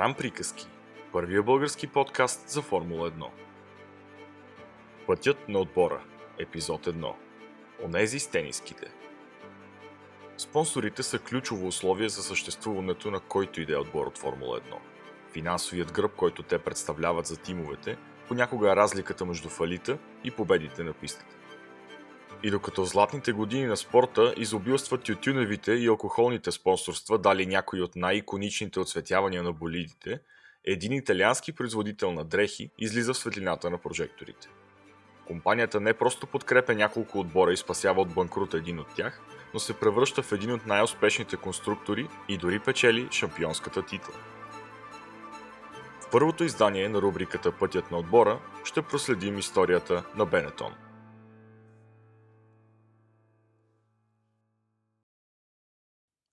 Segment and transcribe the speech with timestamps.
[0.00, 0.66] Гран приказки.
[1.12, 3.24] Първия български подкаст за Формула 1.
[5.06, 6.00] Пътят на отбора.
[6.38, 7.14] Епизод 1.
[7.84, 8.86] Онези с тениските.
[10.36, 14.62] Спонсорите са ключово условие за съществуването на който и да е отбор от Формула 1.
[15.32, 17.96] Финансовият гръб, който те представляват за тимовете,
[18.28, 21.36] понякога е разликата между фалита и победите на пистата.
[22.42, 28.80] И докато златните години на спорта изобилстват тютюневите и алкохолните спонсорства, дали някои от най-иконичните
[28.80, 30.20] отсветявания на болидите,
[30.64, 34.48] един италиански производител на дрехи излиза в светлината на прожекторите.
[35.26, 39.20] Компанията не просто подкрепя няколко отбора и спасява от банкрут един от тях,
[39.54, 44.14] но се превръща в един от най-успешните конструктори и дори печели шампионската титла.
[46.00, 50.74] В първото издание на рубриката Пътят на отбора ще проследим историята на Бенетон–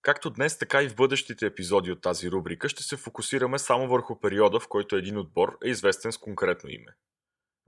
[0.07, 4.19] Както днес, така и в бъдещите епизоди от тази рубрика ще се фокусираме само върху
[4.19, 6.95] периода, в който един отбор е известен с конкретно име.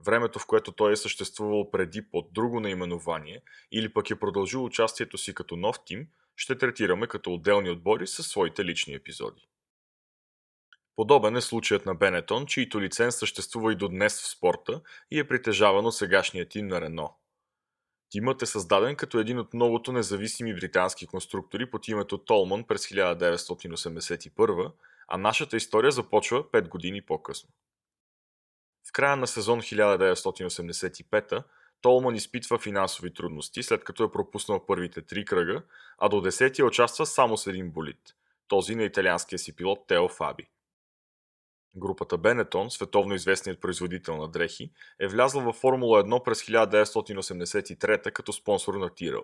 [0.04, 5.18] Времето, в което той е съществувал преди под друго наименование или пък е продължил участието
[5.18, 9.48] си като нов тим, ще третираме като отделни отбори със своите лични епизоди.
[10.96, 15.28] Подобен е случаят на Бенетон, чийто лиценз съществува и до днес в спорта и е
[15.28, 17.19] притежаван от сегашния тим на Рено.
[18.10, 24.72] Тимът е създаден като един от многото независими британски конструктори под името Толман през 1981,
[25.08, 27.50] а нашата история започва 5 години по-късно.
[28.88, 31.42] В края на сезон 1985
[31.80, 35.62] Толман изпитва финансови трудности, след като е пропуснал първите три кръга,
[35.98, 38.16] а до 10 участва само с един болит,
[38.48, 40.48] този на италианския си пилот Тео Фаби.
[41.76, 48.32] Групата Бенетон, световно известният производител на дрехи, е влязла във Формула 1 през 1983 като
[48.32, 49.22] спонсор на Тирел.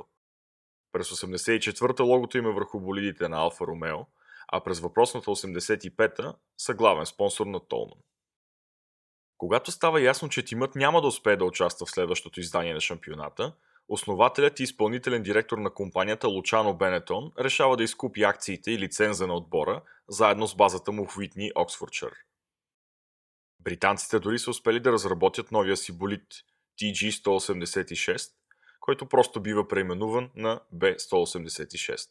[0.92, 3.98] През 1984-та логото им е върху болидите на Алфа Ромео,
[4.48, 7.98] а през въпросната 85-та са главен спонсор на Толман.
[9.38, 13.54] Когато става ясно, че тимът няма да успее да участва в следващото издание на шампионата,
[13.88, 19.34] основателят и изпълнителен директор на компанията Лучано Бенетон решава да изкупи акциите и лиценза на
[19.34, 22.25] отбора, заедно с базата му в Уитни, Оксфордшир.
[23.66, 26.22] Британците дори са успели да разработят новия си болид
[26.80, 28.30] TG-186,
[28.80, 32.08] който просто бива преименуван на B-186.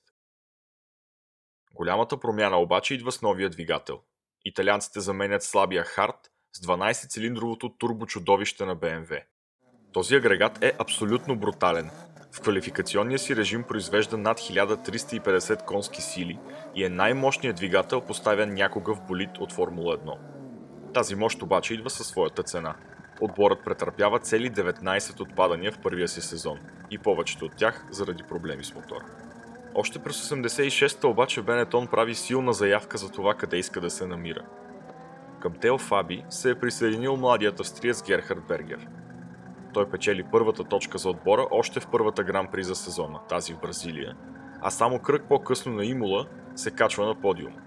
[1.74, 4.02] Голямата промяна обаче идва с новия двигател.
[4.46, 9.24] Италианците заменят слабия хард с 12-цилиндровото турбочудовище на BMW.
[9.94, 11.92] Този агрегат е абсолютно брутален.
[12.32, 16.40] В квалификационния си режим произвежда над 1350 конски сили
[16.76, 20.35] и е най-мощният двигател поставен някога в болид от Формула 1.
[20.96, 22.76] Тази мощ обаче идва със своята цена.
[23.22, 26.60] Отборът претърпява цели 19 отпадания в първия си сезон
[26.92, 29.06] и повечето от тях заради проблеми с мотора.
[29.74, 34.42] Още през 86-та обаче Бенетон прави силна заявка за това къде иска да се намира.
[35.40, 38.88] Към Тео Фаби се е присъединил младият австриец Герхард Бергер.
[39.74, 43.60] Той печели първата точка за отбора още в първата гран при за сезона, тази в
[43.60, 44.16] Бразилия,
[44.62, 47.65] а само кръг по-късно на Имула се качва на подиума.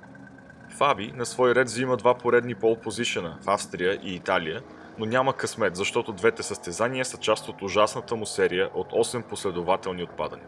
[0.78, 4.62] Фаби на свой ред взима два поредни пол позишена в Австрия и Италия,
[4.98, 10.02] но няма късмет, защото двете състезания са част от ужасната му серия от 8 последователни
[10.02, 10.46] отпадания.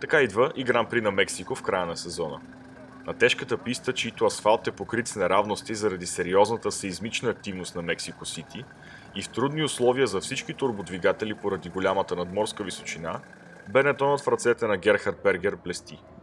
[0.00, 2.40] Така идва и Гран При на Мексико в края на сезона.
[3.06, 8.24] На тежката писта, чийто асфалт е покрит с неравности заради сериозната сеизмична активност на Мексико
[8.24, 8.64] Сити
[9.14, 13.20] и в трудни условия за всички турбодвигатели поради голямата надморска височина,
[13.68, 16.02] Бенетонът в ръцете на Герхард Бергер блести–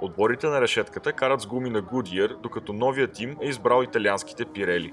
[0.00, 4.92] Отборите на решетката карат с гуми на Goodyear, докато новия тим е избрал италианските Пирели.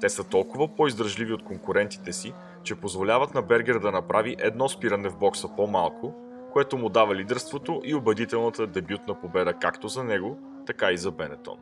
[0.00, 2.32] Те са толкова по-издръжливи от конкурентите си,
[2.64, 6.14] че позволяват на Бергер да направи едно спиране в бокса по-малко,
[6.52, 11.58] което му дава лидерството и убедителната дебютна победа както за него, така и за Бенетон.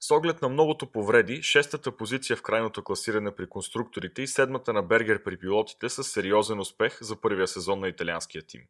[0.00, 4.82] С оглед на многото повреди, шестата позиция в крайното класиране при конструкторите и седмата на
[4.82, 8.60] Бергер при пилотите са сериозен успех за първия сезон на италианския тим.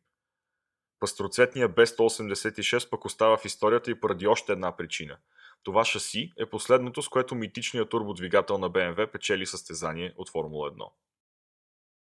[1.03, 5.17] Пастроцветният B186 пък остава в историята и поради още една причина.
[5.63, 10.91] Това шаси е последното, с което митичният турбодвигател на BMW печели състезание от Формула 1.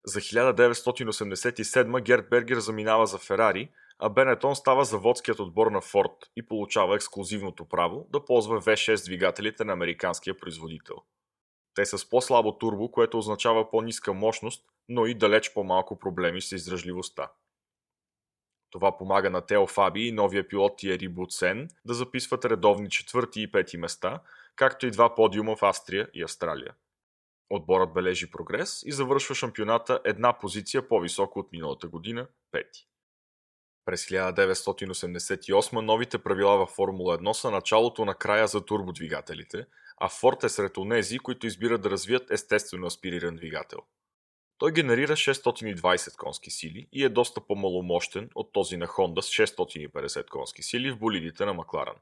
[0.04, 6.46] За 1987 Герт Бергер заминава за Ферари, а Бенетон става заводският отбор на Форд и
[6.46, 10.96] получава ексклюзивното право да ползва V6 двигателите на американския производител.
[11.74, 16.52] Те са с по-слабо турбо, което означава по-ниска мощност, но и далеч по-малко проблеми с
[16.52, 17.30] издръжливостта.
[18.70, 23.52] Това помага на Тео Фаби и новия пилот Тиери Буцен да записват редовни четвърти и
[23.52, 24.20] пети места,
[24.56, 26.74] както и два подиума в Австрия и Австралия.
[27.50, 32.88] Отборът бележи прогрес и завършва шампионата една позиция по-високо от миналата година– пети.
[33.84, 39.66] През 1988 новите правила във Формула 1 са началото на края за турбодвигателите,
[40.00, 43.78] а Форд е сред онези, които избират да развият естествено аспириран двигател.
[44.58, 50.28] Той генерира 620 конски сили и е доста по-маломощен от този на Honda с 650
[50.28, 51.96] конски сили в болидите на Макларан.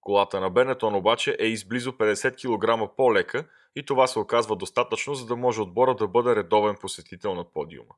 [0.00, 5.26] Колата на Бенетон обаче е изблизо 50 кг по-лека и това се оказва достатъчно, за
[5.26, 7.94] да може отбора да бъде редовен посетител на подиума.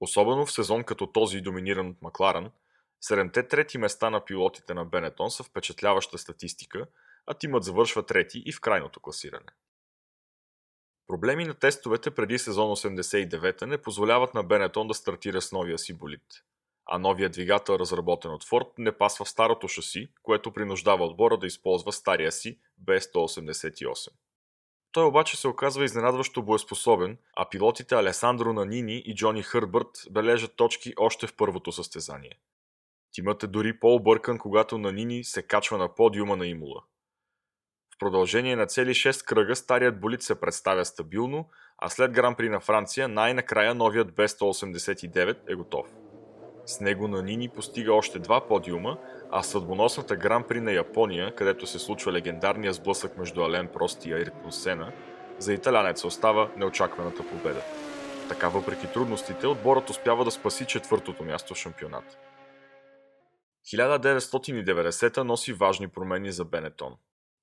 [0.00, 2.50] Особено в сезон като този, доминиран от Макларан,
[3.00, 6.86] седемте трети места на пилотите на Бенетон са впечатляваща статистика,
[7.26, 9.46] а тимът завършва трети и в крайното класиране.
[11.06, 15.98] Проблеми на тестовете преди сезон 89 не позволяват на Бенетон да стартира с новия си
[15.98, 16.22] болид.
[16.86, 21.46] А новия двигател, разработен от Форд, не пасва в старото шаси, което принуждава отбора да
[21.46, 24.08] използва стария си B188.
[24.92, 30.92] Той обаче се оказва изненадващо боеспособен, а пилотите Алесандро Нанини и Джони Хърбърт бележат точки
[30.96, 32.38] още в първото състезание.
[33.12, 36.82] Тимът е дори по-объркан, когато Нанини се качва на подиума на Имула.
[37.94, 41.48] В продължение на цели 6 кръга старият болид се представя стабилно,
[41.78, 45.86] а след Гран-при на Франция най-накрая новият B189 е готов.
[46.66, 48.98] С него Нанини постига още два подиума,
[49.30, 54.52] а съдбоносната Гран-при на Япония, където се случва легендарния сблъсък между Ален Прост и Айртон
[54.52, 54.92] Сена,
[55.38, 57.62] за италянец остава неочакваната победа.
[58.28, 62.18] Така въпреки трудностите, отборът успява да спаси четвъртото място в шампионат.
[63.66, 66.96] 1990 носи важни промени за Бенетон.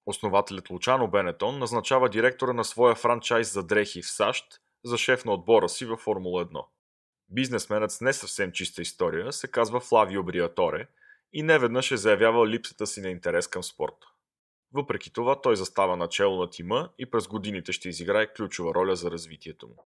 [0.06, 4.46] Основателят Лучано Бенетон назначава директора на своя франчайз за дрехи в САЩ
[4.86, 6.66] за шеф на отбора си във Формула 1.
[7.30, 10.88] Бизнесменът с не съвсем чиста история се казва Флавио Бриаторе
[11.34, 14.08] и неведнъж е заявявал липсата си на интерес към спорта.
[14.74, 19.12] Въпреки това той застава начало на тима и през годините ще изиграе ключова роля за
[19.12, 19.88] развитието му.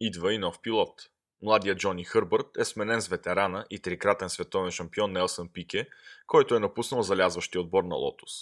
[0.00, 1.10] Идва и нов пилот.
[1.42, 5.88] Младият Джони Хърбърт е сменен с ветерана и трикратен световен шампион Нелсън Пике,
[6.26, 8.32] който е напуснал залязващия отбор на Лотус.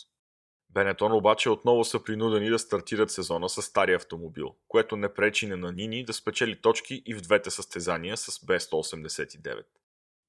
[0.70, 5.56] Бенетон обаче отново са принудени да стартират сезона с стария автомобил, което не пречи на
[5.56, 9.64] Нанини да спечели точки и в двете състезания с B189.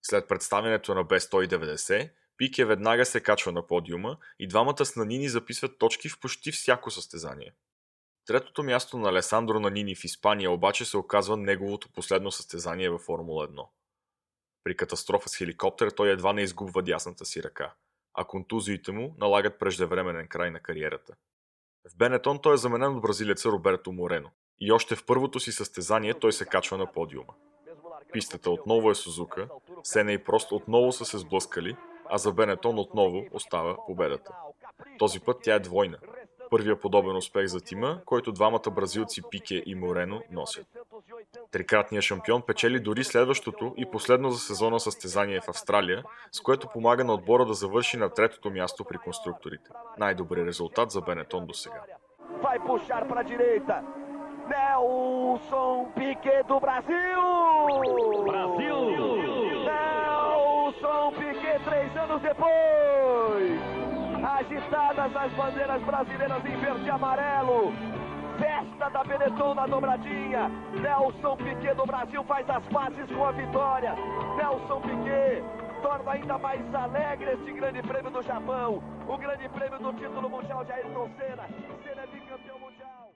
[0.01, 5.77] След представянето на B190, Пике веднага се качва на подиума и двамата с Нанини записват
[5.77, 7.53] точки в почти всяко състезание.
[8.25, 13.47] Третото място на Алесандро Нанини в Испания обаче се оказва неговото последно състезание във Формула
[13.47, 13.67] 1.
[14.63, 17.73] При катастрофа с хеликоптер той едва не изгубва дясната си ръка–
[18.13, 21.13] а контузиите му налагат преждевременен край на кариерата.
[21.91, 24.29] В Бенетон той е заменен от бразилеца Роберто Морено
[24.59, 27.33] и още в първото си състезание той се качва на подиума.
[28.13, 29.49] Пистата отново е Сузука,
[29.83, 31.75] Сене и Прост отново са се сблъскали,
[32.09, 34.31] а за Бенетон отново остава победата.
[34.99, 35.97] Този път тя е двойна.
[36.49, 40.67] Първия подобен успех за тима, който двамата бразилци Пике и Морено носят.
[41.51, 47.03] Трикратният шампион печели дори следващото и последно за сезона състезание в Австралия, с което помага
[47.03, 49.69] на отбора да завърши на третото място при конструкторите.
[49.97, 51.81] Най-добрият резултат за Бенетон до сега.
[52.43, 53.75] Vai puxar para direita.
[54.51, 57.21] Nelson Piquet do Brasil!
[58.29, 58.79] Brasil!
[59.69, 63.57] Nelson Piquet, três anos depois!
[64.39, 67.61] Agitadas as bandeiras brasileiras em verde e amarelo.
[68.39, 70.43] Festa da Benetton na dobradinha.
[70.81, 73.93] Nelson Piquet do Brasil faz as pazes com a vitória.
[74.37, 75.43] Nelson Piquet
[75.81, 78.69] torna ainda mais alegre este grande prêmio do Japão.
[79.13, 81.45] O grande prêmio do título mundial de Ayrton Senna.
[81.83, 83.13] Senna é bicampeão mundial.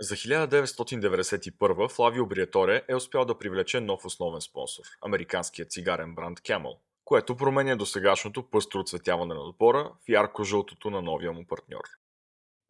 [0.00, 6.76] За 1991 Флавио Бриеторе е успял да привлече нов основен спонсор– американският цигарен бранд Camel,
[7.04, 11.82] което променя досегашното пъстро оцветяване на отбора в ярко-жълтото на новия му партньор.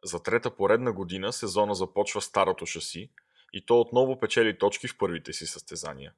[0.03, 3.11] За трета поредна година сезона започва старото шаси
[3.53, 6.13] и то отново печели точки в първите си състезания.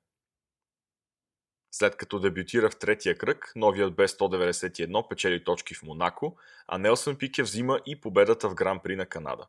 [1.71, 7.43] След като дебютира в третия кръг, новият B191 печели точки в Монако, а Нелсън Пике
[7.43, 9.47] взима и победата в Гран-при на Канада.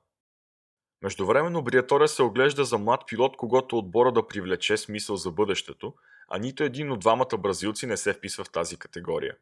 [1.03, 5.95] Междувременно Бриаторе се оглежда за млад пилот, когато отбора да привлече смисъл за бъдещето,
[6.29, 9.37] а нито един от двамата бразилци не се вписва в тази категория.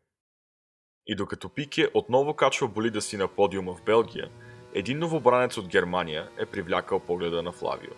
[1.07, 4.31] И докато Пике отново качва болида си на подиума в Белгия,
[4.75, 7.93] един новобранец от Германия е привлякал погледа на Флавио.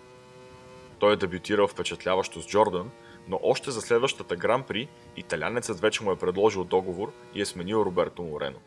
[0.99, 2.91] Той е дебютирал впечатляващо с Джордан,
[3.29, 8.23] но още за следващата Гран-при италянецът вече му е предложил договор и е сменил Роберто
[8.23, 8.59] Морено.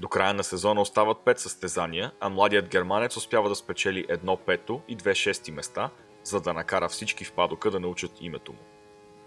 [0.00, 4.80] До края на сезона остават 5 състезания, а младият германец успява да спечели едно пето
[4.88, 5.90] и две шести места,
[6.24, 8.58] за да накара всички в падока да научат името му.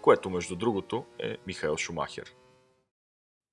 [0.00, 2.34] Което между другото е Михаил Шумахер.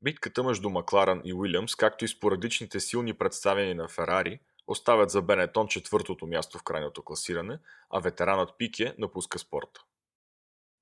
[0.01, 5.67] Битката между Макларан и Уилямс, както и спорадичните силни представяния на Ферари, оставят за Бенетон
[5.67, 7.59] четвъртото място в крайното класиране,
[7.89, 9.81] а ветеранът Пике напуска спорта.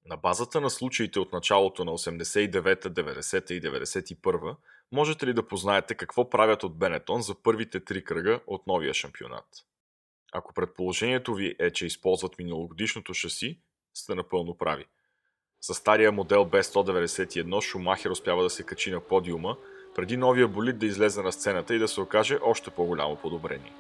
[0.06, 4.58] На базата на случаите от началото на 89-та, 90-та и 91-та,
[4.92, 9.48] можете ли да познаете какво правят от Бенетон за първите три кръга от новия шампионат?
[10.34, 13.60] Ако предположението ви е, че използват миналогодишното шаси,
[13.94, 14.86] сте напълно прави.
[15.66, 19.56] С стария модел B191 Шумахер успява да се качи на подиума,
[19.96, 23.74] преди новия болид да излезе на сцената и да се окаже още по-голямо подобрение.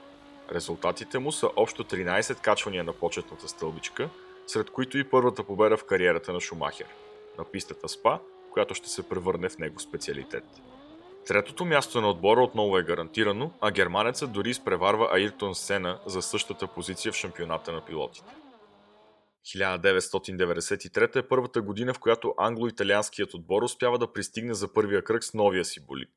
[0.51, 4.09] Резултатите му са общо 13 качвания на почетната стълбичка,
[4.47, 6.87] сред които и първата победа в кариерата на Шумахер
[7.37, 8.19] на пистата СПА,
[8.51, 10.45] която ще се превърне в него специалитет.
[11.27, 16.67] Третото място на отбора отново е гарантирано, а германецът дори изпреварва Айртон Сена за същата
[16.67, 18.42] позиция в шампионата на пилотите.
[19.43, 25.33] 1993 е първата година, в която англо-италианският отбор успява да пристигне за първия кръг с
[25.33, 26.13] новия си болид,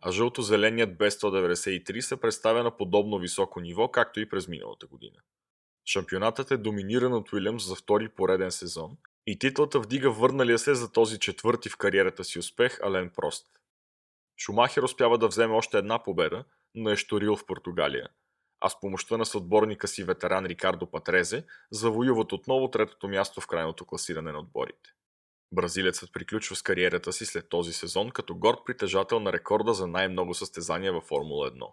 [0.00, 5.16] а жълто-зеленият B193 се представя на подобно високо ниво, както и през миналата година.
[5.86, 10.92] Шампионатът е доминиран от Уилямс за втори пореден сезон и титлата вдига върналия се за
[10.92, 13.46] този четвърти в кариерата си успех Ален Прост.
[14.38, 18.08] Шумахер успява да вземе още една победа, но е шторил в Португалия,
[18.60, 23.84] а с помощта на съотборника си ветеран Рикардо Патрезе завоюват отново третото място в крайното
[23.84, 24.90] класиране на отборите.
[25.52, 30.34] Бразилецът приключва с кариерата си след този сезон като горд притежател на рекорда за най-много
[30.34, 31.72] състезания във Формула 1.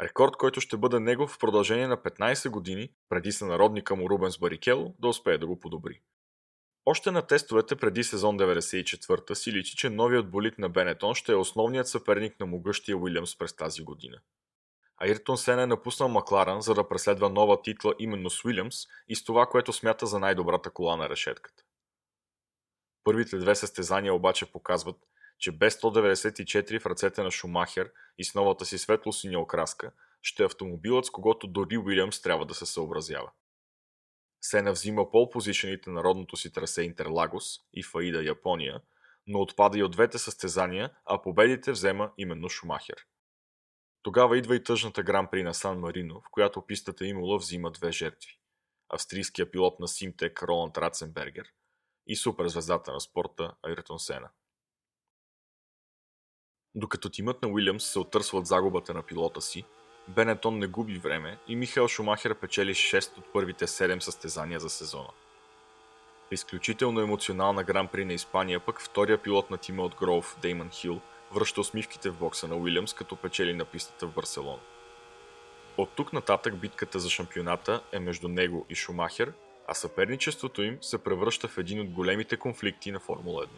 [0.00, 4.94] Рекорд, който ще бъде негов в продължение на 15 години, преди сънародника му Рубенс Барикело
[4.98, 6.00] да успее да го подобри.
[6.86, 11.36] Още на тестовете преди сезон 94 си личи, че новият болит на Бенетон ще е
[11.36, 14.18] основният съперник на могъщия Уилямс през тази година.
[15.00, 18.76] Айртон Сен е напуснал Макларан, за да преследва нова титла именно с Уилямс
[19.08, 21.62] и с това, което смята за най-добрата кола на решетката.
[23.04, 24.96] Първите две състезания обаче показват,
[25.38, 29.92] че без 194 в ръцете на Шумахер и с новата си светло-синя окраска,
[30.22, 33.30] ще е автомобилът, с когото дори Уилямс трябва да се съобразява.
[34.40, 38.80] Сена взима пол позишените на родното си трасе Интерлагос и Фаида Япония,
[39.26, 43.06] но отпада и от двете състезания, а победите взема именно Шумахер.
[44.02, 48.38] Тогава идва и тъжната гран-при на Сан Марино, в която пистата Имола взима две жертви.
[48.88, 51.46] Австрийския пилот на Симтек Роланд Раценбергер
[52.06, 54.30] и суперзвездата на спорта Айртон Сена.
[56.74, 59.64] Докато тимът на Уилямс се отърсва от загубата на пилота си,
[60.08, 65.10] Бенетон не губи време и Михаел Шумахер печели 6 от първите 7 състезания за сезона.
[66.28, 71.00] В изключително емоционална гран-при на Испания пък втория пилот на тима от Гроув, Деймон Хил,
[71.32, 74.60] връща усмивките в бокса на Уилямс, като печели на пистата в Барселона.
[75.76, 79.32] От тук нататък битката за шампионата е между него и Шумахер,
[79.68, 83.48] а съперничеството им се превръща в един от големите конфликти на Формула 1.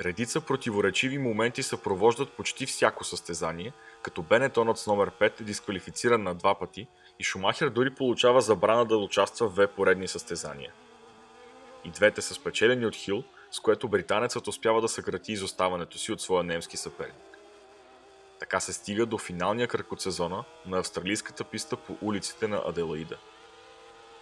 [0.00, 6.34] Редица противоречиви моменти съпровождат почти всяко състезание, като Бенетонът с номер 5 е дисквалифициран на
[6.34, 6.86] два пъти
[7.18, 10.72] и Шумахер дори получава забрана да участва в две поредни състезания.
[11.84, 16.20] И двете са спечелени от Хил, с което британецът успява да съкрати изоставането си от
[16.20, 17.38] своя немски съперник.
[18.40, 23.16] Така се стига до финалния кръг от сезона на австралийската писта по улиците на Аделаида.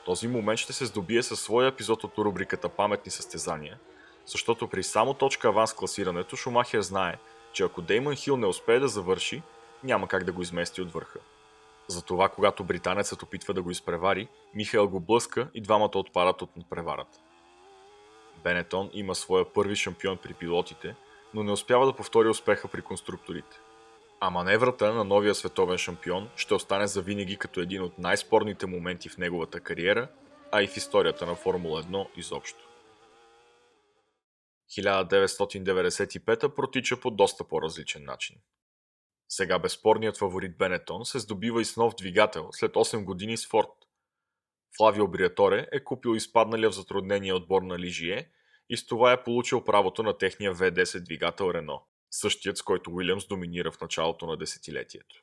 [0.05, 3.79] Този момент ще се здобие със своя епизод от рубриката Паметни състезания–
[4.27, 7.19] защото при само точка аванс класирането Шумахер знае,
[7.53, 9.43] че ако Деймон Хил не успее да завърши,
[9.85, 11.19] няма как да го измести от върха.
[11.89, 17.19] Затова, когато британецът опитва да го изпревари, Михаел го блъска и двамата отпадат от надпреварата.
[18.47, 20.97] Бенетон има своя първи шампион при пилотите,
[21.35, 23.61] но не успява да повтори успеха при конструкторите.
[24.21, 29.19] А маневрата на новия световен шампион ще остане завинаги като един от най-спорните моменти в
[29.19, 30.09] неговата кариера,
[30.53, 32.69] а и в историята на Формула 1 изобщо.
[34.79, 38.37] 1995 протича по доста по-различен начин.
[39.29, 43.73] Сега безспорният фаворит Бенетон се здобива и с нов двигател след 8 години с Форд.
[44.77, 48.31] Флавио Бриаторе е купил изпадналия в затруднение отбор на Лижие
[48.71, 53.27] и с това е получил правото на техния V10 двигател Рено, същият с който Уилямс
[53.27, 55.23] доминира в началото на десетилетието.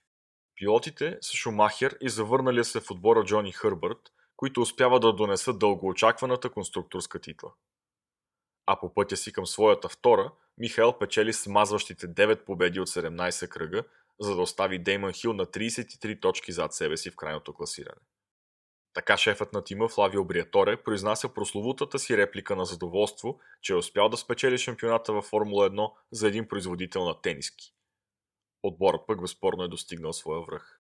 [0.56, 4.00] Пилотите са Шумахер и завърналия се в отбора Джони Хърбърт,
[4.36, 7.52] които успяват да донесат дългоочакваната конструкторска титла
[8.66, 13.84] а по пътя си към своята втора, Михаел печели смазващите 9 победи от 17 кръга,
[14.20, 18.02] за да остави Деймон Хил на 33 точки зад себе си в крайното класиране.
[18.94, 24.10] Така шефът на тима Флавио Бриаторе произнася прословутата си реплика на задоволство, че е успял
[24.10, 27.74] да спечели шампионата във Формула 1 за един производител на тениски.
[28.64, 30.80] Отборът пък безспорно е достигнал своя връх.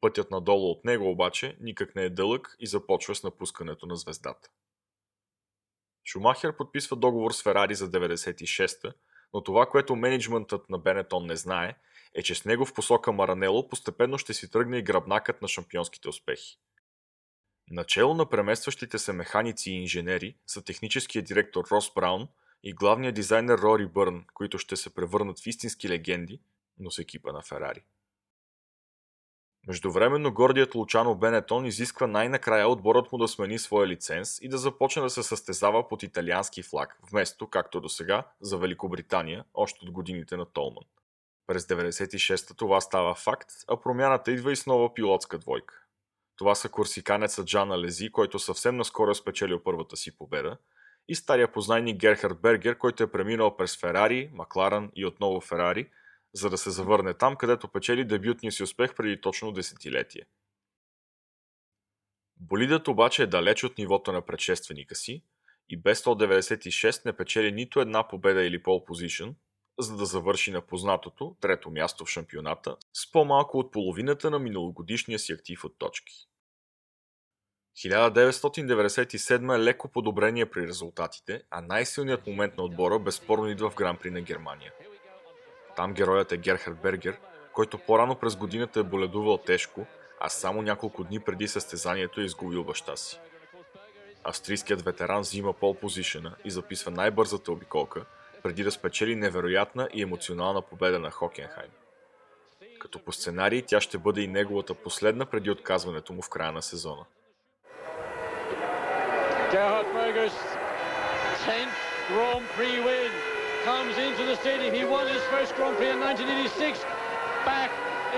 [0.00, 4.48] Пътят надолу от него обаче никак не е дълъг и започва с напускането на звездата.
[6.06, 8.92] Шумахер подписва договор с Ферари за 96-та,
[9.34, 11.74] но това, което менеджментът на Бенетон не знае,
[12.14, 16.08] е, че с него в посока Маранело постепенно ще си тръгне и гръбнакът на шампионските
[16.08, 16.58] успехи.
[17.70, 22.28] Начало на преместващите се механици и инженери са техническия директор Рос Браун
[22.62, 26.40] и главният дизайнер Рори Бърн, които ще се превърнат в истински легенди,
[26.78, 27.84] но с екипа на Ферари.
[29.66, 35.02] Междувременно гордият Лучано Бенетон изисква най-накрая отборът му да смени своя лиценз и да започне
[35.02, 40.36] да се състезава под италиански флаг, вместо, както до сега, за Великобритания, още от годините
[40.36, 40.84] на Толман.
[41.46, 45.83] През 96-та това става факт, а промяната идва и с нова пилотска двойка.
[46.36, 50.56] Това са курсиканеца Джана Лези, който съвсем наскоро е спечелил първата си победа,
[51.08, 55.90] и стария познайник Герхард Бергер, който е преминал през Ферари, Макларан и отново Ферари–
[56.34, 60.22] за да се завърне там, където печели дебютния си успех преди точно десетилетие.
[62.36, 65.22] Болидът обаче е далеч от нивото на предшественика си
[65.68, 69.36] и без 196 не печели нито една победа или пол позишън,
[69.78, 75.18] за да завърши на познатото трето място в шампионата с по-малко от половината на миналогодишния
[75.18, 76.14] си актив от точки.
[77.84, 84.10] 1997 е леко подобрение при резултатите, а най-силният момент на отбора безспорно идва в Гран-при
[84.10, 84.72] на Германия–
[85.76, 87.16] там героят е Герхард Бергер,
[87.52, 89.86] който по-рано през годината е боледувал тежко,
[90.20, 93.20] а само няколко дни преди състезанието е изгубил баща си.
[94.24, 98.04] Австрийският ветеран взима пол позишена и записва най-бързата обиколка,
[98.44, 101.70] преди да спечели невероятна и емоционална победа на Хокенхайм.
[102.80, 106.62] Като по сценарий тя ще бъде и неговата последна преди отказването му в края на
[106.62, 107.04] сезона.
[109.52, 110.36] Gerhard Berger's
[111.46, 111.78] 10th
[112.10, 113.10] Grand Prix win
[113.70, 114.70] comes into the stadium.
[114.80, 116.84] He won his first Grand Prix in 1986
[117.50, 117.70] back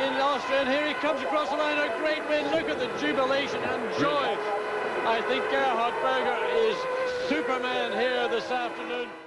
[0.05, 0.59] in Austria.
[0.63, 1.79] And here he comes across the line.
[1.89, 2.45] A great win.
[2.57, 4.29] Look at the jubilation and joy.
[5.17, 6.77] I think Gerhard Berger is
[7.31, 9.26] Superman here this afternoon.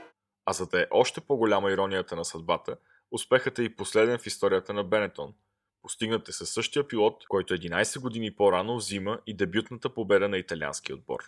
[0.49, 2.77] А за да е още по-голяма иронията на съдбата,
[3.11, 5.33] успехът е и последен в историята на Бенетон.
[5.81, 10.93] Постигнат е със същия пилот, който 11 години по-рано взима и дебютната победа на италиански
[10.93, 11.19] отбор.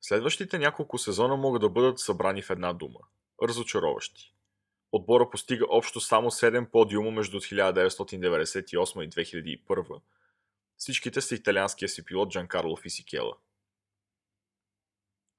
[0.00, 3.00] Следващите няколко сезона могат да бъдат събрани в една дума
[3.42, 4.34] разочароващи.
[4.92, 10.00] Отбора постига общо само 7 подиума между 1998 и 2001.
[10.76, 13.36] Всичките са италианския си пилот Джанкарло Фисикела.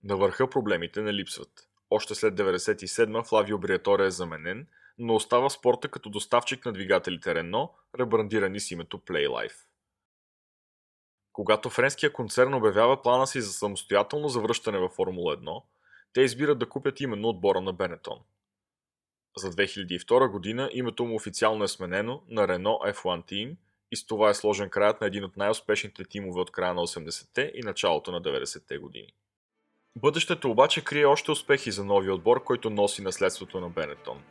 [0.04, 1.67] На върха проблемите не липсват.
[1.90, 7.74] Още след 97 Флавио Бриаторе е заменен, но остава спорта като доставчик на двигателите Рено,
[8.00, 9.68] ребрандирани с името Playlife.
[11.34, 15.64] Когато френския концерн обявява плана си за самостоятелно завръщане във Формула 1,
[16.14, 18.20] те избират да купят именно отбора на Бенетон.
[19.38, 23.56] За 2002 година името му официално е сменено на Renault F1 Team
[23.92, 27.52] и с това е сложен краят на един от най-успешните тимове от края на 80-те
[27.56, 29.14] и началото на 90-те години.
[30.02, 34.24] Бъдещето обаче крие още успехи за новия отбор, който носи наследството на Бенетон.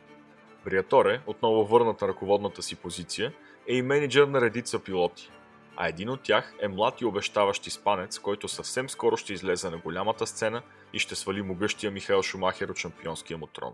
[0.65, 3.33] Бриаторе, отново върнат на ръководната си позиция,
[3.67, 5.29] е и менеджер на редица пилоти,
[5.75, 9.77] а един от тях е млад и обещаващ испанец, който съвсем скоро ще излезе на
[9.77, 10.61] голямата сцена
[10.93, 13.73] и ще свали могъщия Михаил Шумахер от шампионския му трон.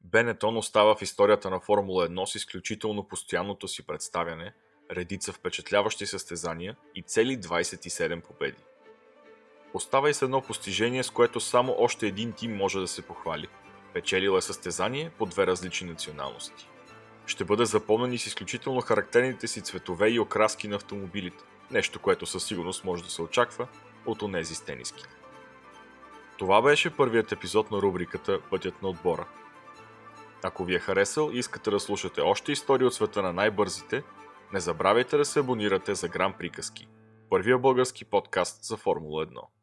[0.00, 4.54] Бенетон остава в историята на Формула 1 с изключително постоянното си представяне,
[4.90, 8.67] редица впечатляващи състезания и цели 27 победи.
[9.74, 13.48] Остава и с едно постижение, с което само още един тим може да се похвали.
[13.94, 16.68] Печелил е състезание по две различни националности
[17.28, 21.44] ще бъде запомнен и с изключително характерните си цветове и окраски на автомобилите.
[21.70, 23.66] Нещо, което със сигурност може да се очаква
[24.06, 25.04] от онези с тениски.
[26.38, 29.26] Това беше първият епизод на рубриката Пътят на отбора.
[30.42, 34.02] Ако ви е харесал и искате да слушате още истории от света на най-бързите,
[34.52, 36.88] не забравяйте да се абонирате за Гран Приказки,
[37.30, 39.57] първия български подкаст за Формула 1.